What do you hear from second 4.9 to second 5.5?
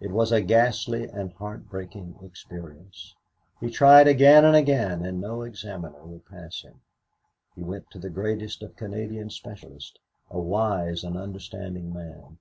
and no